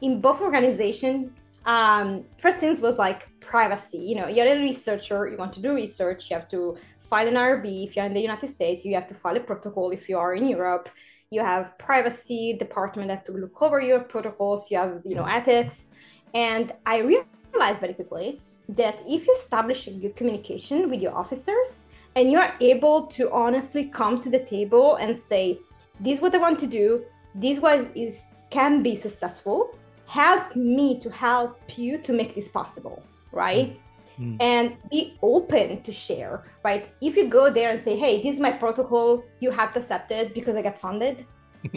in 0.00 0.20
both 0.20 0.40
organizations, 0.40 1.30
um, 1.66 2.24
first 2.38 2.60
things 2.60 2.80
was 2.80 2.96
like 2.96 3.28
privacy. 3.40 3.98
You 3.98 4.14
know, 4.16 4.28
you're 4.28 4.46
a 4.46 4.58
researcher, 4.60 5.26
you 5.26 5.36
want 5.36 5.52
to 5.54 5.60
do 5.60 5.74
research, 5.74 6.30
you 6.30 6.36
have 6.36 6.48
to 6.50 6.76
file 7.08 7.28
an 7.28 7.34
IRB. 7.34 7.86
If 7.86 7.96
you're 7.96 8.04
in 8.04 8.14
the 8.14 8.20
United 8.20 8.48
States, 8.48 8.84
you 8.84 8.94
have 8.94 9.06
to 9.08 9.14
file 9.14 9.36
a 9.36 9.40
protocol. 9.40 9.90
If 9.90 10.08
you 10.08 10.18
are 10.18 10.34
in 10.34 10.46
Europe, 10.46 10.88
you 11.30 11.40
have 11.40 11.76
privacy 11.78 12.56
department 12.58 13.08
that 13.08 13.26
to 13.26 13.32
look 13.32 13.60
over 13.60 13.80
your 13.80 14.00
protocols. 14.00 14.70
You 14.70 14.78
have, 14.78 15.02
you 15.04 15.14
know, 15.14 15.22
mm-hmm. 15.22 15.38
ethics. 15.38 15.90
And 16.34 16.72
I 16.86 16.98
realized 16.98 17.80
very 17.80 17.94
quickly 17.94 18.40
that 18.68 19.02
if 19.08 19.26
you 19.26 19.32
establish 19.32 19.86
a 19.86 19.92
good 19.92 20.16
communication 20.16 20.90
with 20.90 21.00
your 21.00 21.14
officers 21.14 21.84
and 22.16 22.30
you 22.30 22.38
are 22.38 22.54
able 22.60 23.06
to 23.06 23.30
honestly 23.32 23.84
come 23.84 24.20
to 24.22 24.28
the 24.28 24.44
table 24.44 24.96
and 24.96 25.16
say, 25.16 25.58
this 26.00 26.18
is 26.18 26.20
what 26.20 26.34
I 26.34 26.38
want 26.38 26.58
to 26.60 26.66
do, 26.66 27.04
this 27.34 27.58
was 27.60 27.88
is 27.94 28.22
can 28.50 28.82
be 28.82 28.94
successful, 28.94 29.76
help 30.06 30.56
me 30.56 30.98
to 31.00 31.10
help 31.10 31.60
you 31.76 31.98
to 31.98 32.12
make 32.12 32.34
this 32.34 32.48
possible 32.48 33.02
right? 33.32 33.70
Mm. 33.70 33.76
Mm. 34.20 34.36
And 34.40 34.76
be 34.90 35.16
open 35.22 35.82
to 35.82 35.92
share, 35.92 36.44
right? 36.64 36.92
If 37.00 37.16
you 37.16 37.28
go 37.28 37.50
there 37.50 37.70
and 37.70 37.80
say, 37.80 37.96
hey, 37.96 38.20
this 38.22 38.34
is 38.34 38.40
my 38.40 38.50
protocol, 38.50 39.24
you 39.40 39.50
have 39.50 39.72
to 39.72 39.78
accept 39.78 40.10
it 40.10 40.34
because 40.34 40.56
I 40.56 40.62
get 40.62 40.80
funded, 40.80 41.24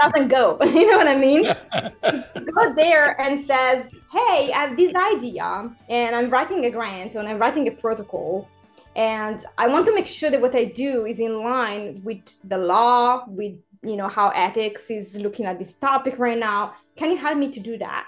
doesn't 0.00 0.28
go. 0.28 0.58
you 0.62 0.90
know 0.90 0.98
what 0.98 1.08
I 1.08 1.16
mean? 1.16 1.42
go 2.54 2.74
there 2.74 3.20
and 3.20 3.40
says, 3.40 3.88
hey, 4.10 4.50
I 4.52 4.66
have 4.66 4.76
this 4.76 4.94
idea 4.94 5.74
and 5.88 6.16
I'm 6.16 6.30
writing 6.30 6.64
a 6.66 6.70
grant 6.70 7.14
and 7.14 7.28
I'm 7.28 7.38
writing 7.38 7.66
a 7.68 7.72
protocol. 7.72 8.48
And 8.94 9.44
I 9.56 9.68
want 9.68 9.86
to 9.86 9.94
make 9.94 10.06
sure 10.06 10.30
that 10.30 10.40
what 10.40 10.54
I 10.54 10.64
do 10.64 11.06
is 11.06 11.18
in 11.18 11.42
line 11.42 12.02
with 12.04 12.20
the 12.44 12.58
law, 12.58 13.24
with 13.26 13.54
you 13.82 13.96
know 13.96 14.06
how 14.06 14.28
ethics 14.28 14.90
is 14.90 15.18
looking 15.18 15.46
at 15.46 15.58
this 15.58 15.74
topic 15.74 16.18
right 16.18 16.38
now. 16.38 16.74
Can 16.94 17.10
you 17.10 17.16
help 17.16 17.38
me 17.38 17.50
to 17.50 17.58
do 17.58 17.78
that? 17.78 18.06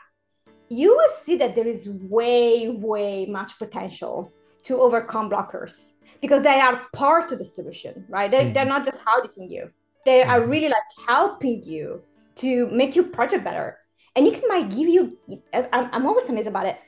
You 0.68 0.96
will 0.96 1.14
see 1.22 1.36
that 1.36 1.54
there 1.54 1.66
is 1.66 1.88
way, 1.88 2.68
way 2.68 3.26
much 3.26 3.58
potential 3.58 4.32
to 4.64 4.80
overcome 4.80 5.30
blockers 5.30 5.90
because 6.20 6.42
they 6.42 6.58
are 6.60 6.82
part 6.94 7.32
of 7.32 7.38
the 7.38 7.44
solution, 7.44 8.04
right? 8.08 8.30
They, 8.30 8.44
mm-hmm. 8.44 8.52
They're 8.54 8.64
not 8.64 8.84
just 8.84 8.98
auditing 9.06 9.50
you, 9.50 9.70
they 10.04 10.20
mm-hmm. 10.20 10.30
are 10.30 10.46
really 10.46 10.68
like 10.68 10.82
helping 11.06 11.62
you 11.62 12.02
to 12.36 12.66
make 12.68 12.96
your 12.96 13.04
project 13.04 13.44
better. 13.44 13.78
And 14.16 14.26
you 14.26 14.32
can 14.32 14.42
might 14.48 14.70
give 14.70 14.88
you, 14.88 15.16
I'm, 15.52 15.90
I'm 15.92 16.06
always 16.06 16.28
amazed 16.28 16.48
about 16.48 16.66
it. 16.66 16.78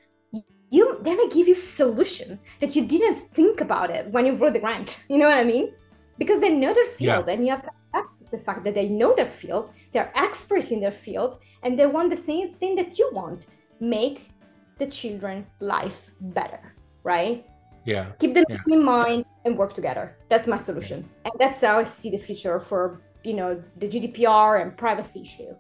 you 0.71 0.99
they 1.03 1.15
may 1.15 1.29
give 1.29 1.49
you 1.49 1.55
solution 1.55 2.39
that 2.61 2.75
you 2.77 2.85
didn't 2.85 3.33
think 3.35 3.61
about 3.61 3.91
it 3.91 4.11
when 4.13 4.27
you 4.27 4.35
wrote 4.35 4.53
the 4.53 4.61
grant. 4.61 5.01
You 5.11 5.19
know 5.19 5.29
what 5.29 5.39
I 5.39 5.45
mean? 5.45 5.73
Because 6.19 6.41
they 6.41 6.51
know 6.51 6.73
their 6.73 6.87
field, 6.87 7.25
yeah. 7.27 7.33
and 7.33 7.45
you 7.45 7.51
have 7.51 7.63
to 7.63 7.71
accept 7.79 8.31
the 8.31 8.39
fact 8.39 8.65
that 8.65 8.75
they 8.75 8.89
know 8.89 9.15
their 9.15 9.33
field, 9.41 9.71
they're 9.93 10.11
experts 10.15 10.71
in 10.71 10.81
their 10.81 10.97
field, 11.07 11.39
and 11.63 11.79
they 11.79 11.87
want 11.87 12.09
the 12.09 12.23
same 12.31 12.49
thing 12.55 12.75
that 12.77 12.99
you 12.99 13.11
want: 13.13 13.47
make 13.81 14.31
the 14.79 14.87
children 14.87 15.47
life 15.61 16.11
better, 16.21 16.75
right? 17.03 17.47
Yeah. 17.85 18.11
Keep 18.19 18.35
them 18.35 18.45
yeah. 18.49 18.57
in 18.69 18.85
mind 18.85 19.25
and 19.45 19.57
work 19.57 19.73
together. 19.73 20.17
That's 20.29 20.47
my 20.47 20.59
solution, 20.59 21.09
and 21.25 21.35
that's 21.39 21.61
how 21.61 21.79
I 21.79 21.85
see 21.85 22.11
the 22.11 22.19
future 22.19 22.59
for 22.59 23.01
you 23.23 23.35
know 23.35 23.63
the 23.77 23.89
GDPR 23.89 24.61
and 24.61 24.77
privacy 24.77 25.23
issue. 25.23 25.55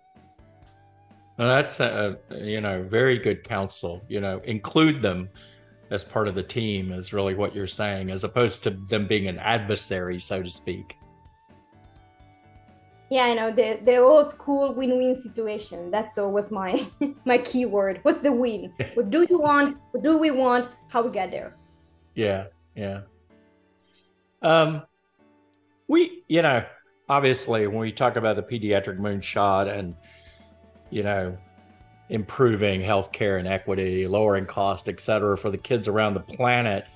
Well, 1.38 1.48
that's 1.48 1.80
a, 1.80 2.18
you 2.30 2.60
know 2.60 2.82
very 2.82 3.18
good 3.18 3.44
counsel. 3.44 4.02
You 4.08 4.20
know, 4.20 4.40
include 4.44 5.02
them 5.02 5.28
as 5.90 6.02
part 6.02 6.26
of 6.26 6.34
the 6.34 6.42
team 6.42 6.92
is 6.92 7.12
really 7.12 7.34
what 7.34 7.54
you're 7.54 7.66
saying, 7.66 8.10
as 8.10 8.24
opposed 8.24 8.62
to 8.64 8.70
them 8.70 9.06
being 9.06 9.28
an 9.28 9.38
adversary, 9.38 10.18
so 10.18 10.42
to 10.42 10.50
speak. 10.50 10.96
Yeah, 13.10 13.24
I 13.24 13.34
know 13.34 13.52
the 13.52 13.78
the 13.84 13.98
old 13.98 14.26
school 14.26 14.74
win-win 14.74 15.20
situation. 15.20 15.90
That's 15.90 16.18
always 16.18 16.50
my 16.50 16.86
my 17.24 17.38
keyword. 17.38 18.00
What's 18.02 18.20
the 18.20 18.32
win? 18.32 18.72
what 18.94 19.10
do 19.10 19.26
you 19.28 19.38
want? 19.38 19.76
What 19.92 20.02
do 20.02 20.18
we 20.18 20.30
want? 20.30 20.68
How 20.88 21.02
we 21.02 21.10
get 21.10 21.30
there? 21.30 21.56
Yeah, 22.14 22.46
yeah. 22.74 23.02
Um, 24.42 24.82
we, 25.88 26.24
you 26.28 26.42
know, 26.42 26.64
obviously 27.08 27.66
when 27.66 27.78
we 27.78 27.92
talk 27.92 28.16
about 28.16 28.36
the 28.36 28.42
pediatric 28.42 28.98
moonshot 28.98 29.68
and 29.68 29.94
you 30.90 31.02
know, 31.02 31.36
improving 32.08 32.80
healthcare 32.80 33.38
and 33.38 33.48
equity, 33.48 34.06
lowering 34.06 34.46
cost, 34.46 34.88
et 34.88 35.00
cetera, 35.00 35.36
for 35.36 35.50
the 35.50 35.58
kids 35.58 35.88
around 35.88 36.14
the 36.14 36.20
planet. 36.20 36.86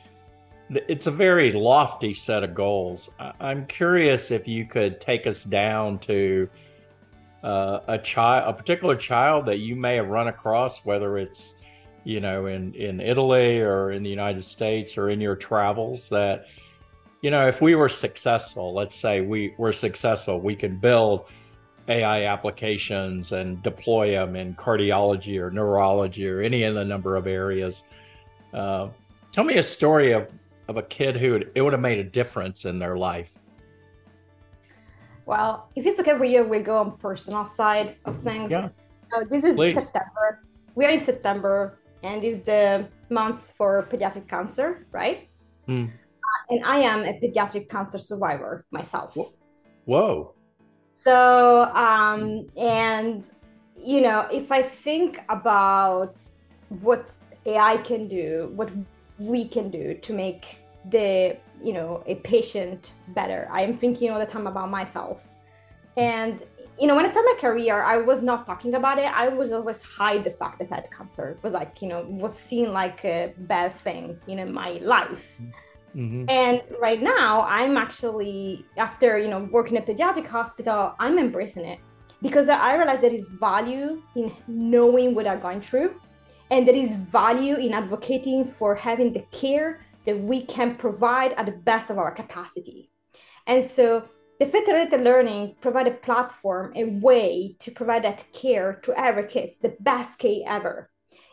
It's 0.73 1.07
a 1.09 1.11
very 1.11 1.53
lofty 1.53 2.12
set 2.12 2.45
of 2.45 2.55
goals. 2.55 3.11
I'm 3.41 3.67
curious 3.67 4.31
if 4.31 4.47
you 4.47 4.65
could 4.67 5.00
take 5.00 5.27
us 5.27 5.43
down 5.43 5.99
to 6.00 6.49
uh, 7.43 7.81
a 7.89 7.99
child, 7.99 8.49
a 8.49 8.57
particular 8.57 8.95
child 8.95 9.47
that 9.47 9.59
you 9.59 9.75
may 9.75 9.97
have 9.97 10.09
run 10.09 10.29
across, 10.29 10.85
whether 10.85 11.19
it's 11.19 11.57
you 12.05 12.21
know 12.21 12.47
in 12.47 12.73
in 12.75 13.00
Italy 13.00 13.61
or 13.61 13.91
in 13.91 14.03
the 14.03 14.11
United 14.11 14.43
States 14.43 14.97
or 14.97 15.11
in 15.11 15.21
your 15.21 15.35
travels, 15.35 16.09
that 16.11 16.47
you 17.21 17.31
know 17.31 17.49
if 17.49 17.61
we 17.61 17.75
were 17.75 17.89
successful, 17.89 18.73
let's 18.73 18.95
say 18.95 19.23
we 19.23 19.55
were 19.59 19.73
successful, 19.73 20.39
we 20.39 20.55
can 20.55 20.79
build 20.79 21.27
AI 21.89 22.27
applications 22.27 23.33
and 23.33 23.62
deploy 23.62 24.12
them 24.12 24.37
in 24.37 24.55
cardiology 24.55 25.41
or 25.41 25.50
neurology 25.50 26.29
or 26.29 26.41
any 26.41 26.62
of 26.62 26.75
the 26.75 26.85
number 26.85 27.17
of 27.17 27.27
areas. 27.27 27.83
Uh, 28.55 28.89
tell 29.33 29.45
me 29.45 29.57
a 29.57 29.62
story 29.62 30.12
of, 30.12 30.29
of 30.71 30.77
a 30.77 30.83
kid 30.83 31.17
who 31.17 31.33
would, 31.33 31.50
it 31.57 31.61
would 31.62 31.73
have 31.73 31.83
made 31.83 31.99
a 31.99 32.05
difference 32.05 32.65
in 32.65 32.79
their 32.79 32.97
life. 32.97 33.33
Well, 35.27 35.69
if 35.75 35.85
it's 35.85 35.99
okay 36.00 36.17
for 36.17 36.25
you, 36.25 36.45
we 36.45 36.61
go 36.61 36.79
on 36.79 36.97
personal 36.97 37.45
side 37.45 37.97
of 38.05 38.17
things. 38.17 38.50
Yeah. 38.50 38.69
So 39.11 39.25
this 39.29 39.43
is 39.45 39.57
Please. 39.57 39.75
September. 39.75 40.45
We 40.77 40.85
are 40.87 40.91
in 40.91 41.00
September, 41.00 41.79
and 42.05 42.23
it's 42.25 42.45
the 42.45 42.89
months 43.11 43.53
for 43.59 43.87
pediatric 43.91 44.29
cancer, 44.29 44.87
right? 44.93 45.29
Hmm. 45.67 45.87
Uh, 45.87 46.55
and 46.55 46.65
I 46.65 46.79
am 46.79 47.00
a 47.05 47.15
pediatric 47.21 47.69
cancer 47.69 47.99
survivor 47.99 48.65
myself. 48.71 49.17
Whoa. 49.85 50.35
So, 50.93 51.65
um, 51.75 52.47
and 52.57 53.25
you 53.77 54.00
know, 54.03 54.29
if 54.33 54.53
I 54.53 54.62
think 54.62 55.21
about 55.29 56.15
what 56.69 57.11
AI 57.47 57.77
can 57.79 58.07
do, 58.07 58.53
what 58.55 58.71
we 59.19 59.47
can 59.47 59.71
do 59.71 59.95
to 59.95 60.12
make 60.12 60.60
the 60.89 61.37
you 61.63 61.73
know 61.73 62.03
a 62.07 62.17
patient 62.17 62.93
better, 63.09 63.49
I 63.51 63.63
am 63.63 63.77
thinking 63.77 64.11
all 64.11 64.19
the 64.19 64.27
time 64.27 64.47
about 64.47 64.71
myself. 64.71 65.27
And 65.97 66.43
you 66.81 66.87
know, 66.87 66.97
when 66.97 67.04
I 67.04 67.11
started 67.11 67.33
my 67.35 67.41
career, 67.41 67.83
I 67.83 67.99
was 67.99 68.23
not 68.23 68.47
talking 68.47 68.75
about 68.75 68.99
it. 68.99 69.04
I 69.04 69.28
was 69.28 69.52
always 69.52 69.83
hide 69.83 70.25
the 70.25 70.31
fact 70.31 70.61
that 70.61 70.73
I 70.73 70.76
had 70.76 70.91
cancer. 70.91 71.28
It 71.28 71.43
was 71.43 71.52
like, 71.52 71.83
you 71.83 71.89
know, 71.89 72.07
was 72.09 72.37
seen 72.37 72.73
like 72.73 73.04
a 73.04 73.35
bad 73.37 73.73
thing, 73.73 74.19
you 74.26 74.37
know, 74.37 74.45
in 74.45 74.52
my 74.52 74.71
life. 74.81 75.39
Mm-hmm. 75.95 76.31
And 76.31 76.63
right 76.81 77.02
now, 77.02 77.43
I'm 77.43 77.76
actually 77.76 78.65
after 78.76 79.19
you 79.19 79.28
know 79.28 79.41
working 79.50 79.76
at 79.76 79.87
pediatric 79.87 80.26
hospital, 80.26 80.95
I'm 80.99 81.19
embracing 81.19 81.65
it 81.65 81.81
because 82.23 82.49
I 82.49 82.76
realize 82.76 83.00
there 83.00 83.13
is 83.13 83.26
value 83.26 84.02
in 84.15 84.33
knowing 84.47 85.15
what 85.15 85.26
I'm 85.26 85.41
going 85.41 85.61
through, 85.61 86.00
and 86.50 86.67
there 86.67 86.76
is 86.76 86.95
value 86.95 87.57
in 87.57 87.75
advocating 87.75 88.45
for 88.45 88.75
having 88.75 89.13
the 89.13 89.25
care 89.33 89.81
that 90.06 90.19
we 90.19 90.43
can 90.43 90.76
provide 90.76 91.32
at 91.34 91.47
the 91.47 91.52
best 91.52 91.91
of 91.91 91.99
our 91.99 92.10
capacity. 92.10 92.91
And 93.47 93.67
so 93.67 94.04
the 94.39 94.47
federated 94.47 95.02
learning 95.02 95.56
provide 95.60 95.89
a 95.89 95.93
platform, 95.93 96.73
a 96.76 96.84
way 96.84 97.56
to 97.60 97.71
provide 97.71 98.04
that 98.04 98.25
care 98.32 98.75
to 98.84 98.99
every 98.99 99.26
kids, 99.26 99.58
the 99.58 99.76
best 99.80 100.19
care 100.19 100.43
ever 100.47 100.91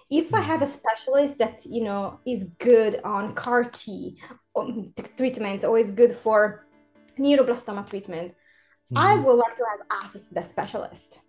if 0.10 0.34
I 0.34 0.42
have 0.42 0.62
a 0.62 0.68
specialist 0.68 1.38
that 1.40 1.66
you 1.66 1.84
know 1.84 2.20
is 2.26 2.46
good 2.60 3.02
on 3.04 3.34
CAR 3.36 3.66
T 3.66 4.18
um, 4.56 4.94
treatment 5.18 5.64
or 5.64 5.78
is 5.78 5.92
good 5.92 6.16
for 6.16 6.66
neuroblastoma 7.20 7.90
treatment, 7.90 8.32
mm-hmm. 8.32 8.98
I 8.98 9.16
would 9.16 9.34
like 9.34 9.56
to 9.58 9.66
have 9.70 10.04
access 10.04 10.24
to 10.24 10.34
that 10.36 10.48
specialist, 10.48 11.20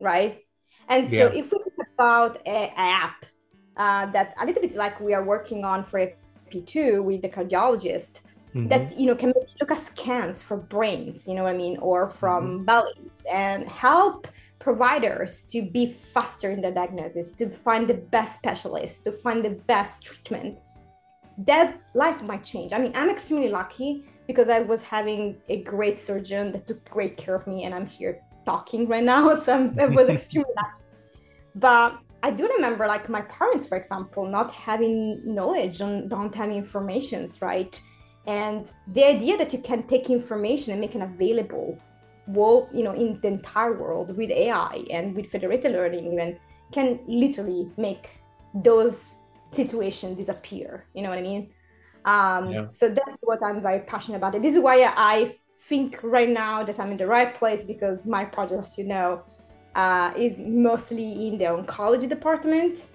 right? 0.00 0.40
And 0.88 1.08
so 1.08 1.32
yeah. 1.32 1.40
if 1.40 1.52
we 1.52 1.58
think 1.58 1.88
about 1.94 2.46
an 2.46 2.70
app 2.76 3.26
uh, 3.76 4.06
that 4.06 4.34
a 4.40 4.46
little 4.46 4.62
bit 4.62 4.74
like 4.76 5.00
we 5.00 5.14
are 5.14 5.24
working 5.24 5.64
on 5.64 5.82
for 5.84 5.98
P2 6.52 7.02
with 7.02 7.22
the 7.22 7.28
cardiologist, 7.28 8.20
mm-hmm. 8.54 8.68
that 8.68 8.98
you 8.98 9.06
know 9.06 9.14
can 9.14 9.32
look 9.60 9.70
at 9.70 9.78
scans 9.78 10.42
for 10.42 10.56
brains, 10.56 11.26
you 11.26 11.34
know 11.34 11.44
what 11.44 11.54
I 11.54 11.56
mean, 11.56 11.76
or 11.78 12.08
from 12.08 12.42
mm-hmm. 12.44 12.64
bellies, 12.64 13.24
and 13.32 13.68
help 13.68 14.28
providers 14.58 15.42
to 15.48 15.62
be 15.62 15.86
faster 16.14 16.50
in 16.50 16.60
the 16.60 16.70
diagnosis, 16.70 17.32
to 17.32 17.48
find 17.50 17.88
the 17.88 17.94
best 17.94 18.34
specialist, 18.34 19.04
to 19.04 19.12
find 19.12 19.44
the 19.44 19.50
best 19.50 20.02
treatment, 20.02 20.58
that 21.38 21.80
life 21.94 22.22
might 22.22 22.44
change. 22.44 22.72
I 22.72 22.78
mean, 22.78 22.92
I'm 22.94 23.10
extremely 23.10 23.48
lucky 23.48 24.04
because 24.26 24.48
I 24.48 24.60
was 24.60 24.80
having 24.80 25.36
a 25.48 25.62
great 25.62 25.98
surgeon 25.98 26.52
that 26.52 26.68
took 26.68 26.84
great 26.88 27.16
care 27.16 27.34
of 27.34 27.46
me, 27.46 27.64
and 27.64 27.74
I'm 27.74 27.86
here 27.86 28.20
talking 28.44 28.86
right 28.86 29.04
now. 29.04 29.40
So 29.44 29.72
I 29.78 29.86
was 29.86 30.08
extremely 30.16 30.50
lucky. 30.56 30.84
But 31.54 31.98
I 32.22 32.30
do 32.30 32.48
remember, 32.48 32.86
like 32.86 33.08
my 33.08 33.22
parents, 33.22 33.66
for 33.66 33.76
example, 33.76 34.26
not 34.26 34.52
having 34.52 35.20
knowledge 35.24 35.80
on 35.80 36.08
don't 36.08 36.34
having 36.34 36.56
informations, 36.56 37.42
right? 37.42 37.80
And 38.26 38.72
the 38.88 39.04
idea 39.04 39.36
that 39.38 39.52
you 39.52 39.58
can 39.58 39.82
take 39.84 40.08
information 40.08 40.72
and 40.72 40.80
make 40.80 40.94
it 40.94 41.02
available 41.02 41.78
world, 42.28 42.68
you 42.72 42.84
know, 42.84 42.92
in 42.92 43.20
the 43.20 43.28
entire 43.28 43.72
world 43.72 44.16
with 44.16 44.30
AI 44.30 44.84
and 44.90 45.14
with 45.16 45.26
federated 45.26 45.72
learning 45.72 46.12
even 46.12 46.38
can 46.70 47.00
literally 47.08 47.70
make 47.76 48.10
those 48.54 49.18
situations 49.50 50.16
disappear. 50.16 50.86
You 50.94 51.02
know 51.02 51.08
what 51.08 51.18
I 51.18 51.22
mean? 51.22 51.50
Um, 52.04 52.50
yeah. 52.50 52.66
So 52.72 52.88
that's 52.88 53.18
what 53.22 53.40
I'm 53.44 53.60
very 53.60 53.80
passionate 53.80 54.18
about. 54.18 54.34
And 54.34 54.44
this 54.44 54.54
is 54.54 54.60
why 54.60 54.92
I 54.96 55.34
think 55.68 55.98
right 56.02 56.28
now 56.28 56.62
that 56.62 56.78
I'm 56.78 56.88
in 56.88 56.96
the 56.96 57.06
right 57.06 57.34
place 57.34 57.64
because 57.64 58.04
my 58.04 58.24
project, 58.24 58.60
as 58.60 58.78
you 58.78 58.84
know, 58.84 59.22
uh, 59.74 60.12
is 60.16 60.38
mostly 60.38 61.28
in 61.28 61.38
the 61.38 61.46
oncology 61.46 62.08
department. 62.08 62.86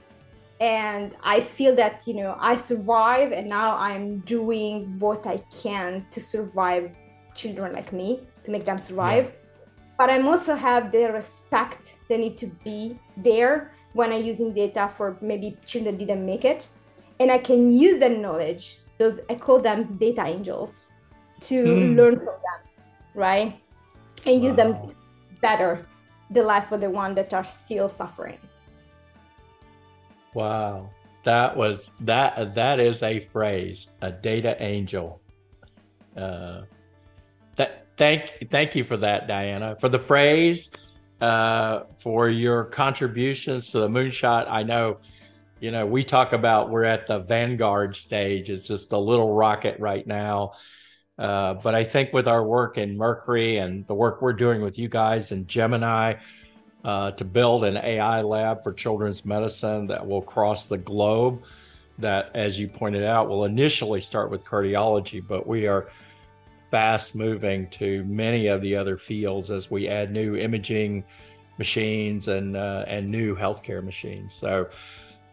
And 0.59 1.15
I 1.23 1.41
feel 1.41 1.75
that, 1.75 2.07
you 2.07 2.15
know, 2.15 2.35
I 2.39 2.55
survive 2.55 3.31
and 3.31 3.47
now 3.47 3.77
I'm 3.77 4.19
doing 4.19 4.97
what 4.97 5.27
I 5.27 5.37
can 5.53 6.05
to 6.11 6.19
survive 6.19 6.91
children 7.35 7.73
like 7.73 7.93
me 7.93 8.21
to 8.43 8.51
make 8.51 8.65
them 8.65 8.77
survive. 8.77 9.25
Yeah. 9.25 9.61
But 9.99 10.09
I'm 10.09 10.27
also 10.27 10.55
have 10.55 10.91
the 10.91 11.11
respect 11.11 11.95
they 12.07 12.17
need 12.17 12.37
to 12.39 12.47
be 12.63 12.99
there 13.17 13.71
when 13.93 14.11
I'm 14.11 14.23
using 14.23 14.53
data 14.53 14.91
for 14.95 15.17
maybe 15.21 15.57
children 15.65 15.97
didn't 15.97 16.25
make 16.25 16.45
it. 16.45 16.67
And 17.19 17.31
I 17.31 17.37
can 17.37 17.71
use 17.71 17.99
that 17.99 18.17
knowledge, 18.17 18.79
those 18.97 19.21
I 19.29 19.35
call 19.35 19.59
them 19.59 19.97
data 19.97 20.23
angels, 20.25 20.87
to 21.41 21.63
mm. 21.63 21.95
learn 21.95 22.17
from 22.17 22.25
them, 22.25 22.59
right? 23.15 23.59
And 24.25 24.41
wow. 24.41 24.47
use 24.47 24.55
them 24.55 24.75
better 25.41 25.85
the 26.29 26.43
life 26.43 26.71
of 26.71 26.81
the 26.81 26.89
one 26.89 27.15
that 27.15 27.33
are 27.33 27.43
still 27.43 27.89
suffering. 27.89 28.37
Wow. 30.33 30.89
That 31.23 31.57
was 31.57 31.91
that 32.01 32.55
that 32.55 32.79
is 32.79 33.03
a 33.03 33.19
phrase, 33.19 33.89
a 34.01 34.11
data 34.11 34.55
angel. 34.63 35.19
Uh, 36.15 36.61
that 37.57 37.87
thank 37.97 38.47
thank 38.49 38.75
you 38.75 38.83
for 38.83 38.95
that, 38.97 39.27
Diana, 39.27 39.75
for 39.79 39.89
the 39.89 39.99
phrase, 39.99 40.69
uh, 41.19 41.81
for 41.97 42.29
your 42.29 42.63
contributions 42.65 43.71
to 43.71 43.79
the 43.79 43.89
moonshot. 43.89 44.45
I 44.49 44.63
know, 44.63 44.99
you 45.59 45.71
know, 45.71 45.85
we 45.85 46.03
talk 46.03 46.31
about 46.31 46.69
we're 46.69 46.85
at 46.85 47.07
the 47.07 47.19
vanguard 47.19 47.95
stage. 47.95 48.49
It's 48.49 48.67
just 48.67 48.93
a 48.93 48.97
little 48.97 49.33
rocket 49.33 49.77
right 49.79 50.07
now. 50.07 50.53
Uh, 51.17 51.55
but 51.55 51.73
I 51.73 51.83
think 51.83 52.13
with 52.13 52.27
our 52.27 52.43
work 52.43 52.77
in 52.77 52.95
Mercury 52.95 53.57
and 53.57 53.85
the 53.87 53.95
work 53.95 54.21
we're 54.21 54.33
doing 54.33 54.61
with 54.61 54.77
you 54.77 54.87
guys 54.87 55.31
in 55.31 55.47
Gemini 55.47 56.15
uh, 56.83 57.11
to 57.11 57.25
build 57.25 57.63
an 57.63 57.77
AI 57.77 58.21
lab 58.21 58.63
for 58.63 58.71
children's 58.71 59.25
medicine 59.25 59.87
that 59.87 60.05
will 60.05 60.21
cross 60.21 60.67
the 60.67 60.77
globe, 60.77 61.41
that, 61.97 62.29
as 62.35 62.59
you 62.59 62.67
pointed 62.67 63.03
out, 63.03 63.27
will 63.27 63.45
initially 63.45 63.99
start 63.99 64.29
with 64.29 64.45
cardiology, 64.45 65.25
but 65.25 65.47
we 65.47 65.65
are 65.65 65.89
fast 66.69 67.15
moving 67.15 67.67
to 67.69 68.03
many 68.03 68.47
of 68.47 68.61
the 68.61 68.75
other 68.75 68.97
fields 68.97 69.49
as 69.49 69.71
we 69.71 69.87
add 69.87 70.11
new 70.11 70.35
imaging 70.35 71.03
machines 71.57 72.27
and 72.27 72.55
uh, 72.55 72.85
and 72.87 73.09
new 73.09 73.35
healthcare 73.35 73.83
machines. 73.83 74.35
So, 74.35 74.69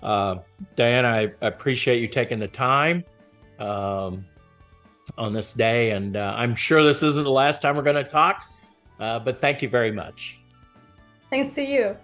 uh, 0.02 0.36
Diana, 0.76 1.08
I 1.08 1.32
appreciate 1.42 2.00
you 2.00 2.08
taking 2.08 2.38
the 2.38 2.48
time 2.48 3.04
um, 3.58 4.24
on 5.18 5.32
this 5.32 5.54
day, 5.54 5.90
and 5.90 6.16
uh, 6.16 6.34
I'm 6.36 6.54
sure 6.54 6.82
this 6.82 7.02
isn't 7.02 7.24
the 7.24 7.30
last 7.30 7.62
time 7.62 7.76
we're 7.76 7.82
going 7.82 8.02
to 8.04 8.10
talk. 8.10 8.48
Uh, 8.98 9.18
but 9.18 9.38
thank 9.38 9.62
you 9.62 9.68
very 9.68 9.90
much. 9.90 10.38
Thanks 11.30 11.54
to 11.56 11.62
you. 11.62 11.96